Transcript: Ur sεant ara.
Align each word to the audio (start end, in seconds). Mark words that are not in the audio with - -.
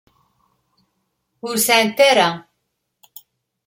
Ur 1.47 1.55
sεant 1.65 1.99
ara. 2.09 2.29